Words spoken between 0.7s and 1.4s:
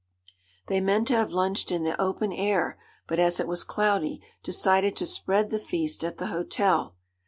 meant to have